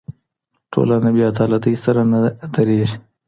[0.71, 2.19] ټولنه بې عدالتۍ سره نه
[2.53, 2.97] درېږي.